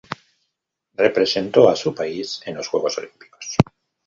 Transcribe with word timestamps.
Represento 0.95 1.69
a 1.69 1.75
su 1.75 1.93
país 1.93 2.41
en 2.47 2.55
los 2.57 2.67
Juegos 2.69 2.97
Olímpicos. 2.97 3.55